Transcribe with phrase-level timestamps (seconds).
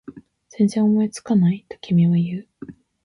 [0.49, 1.63] 全然思いつかない？
[1.69, 2.47] と君は言う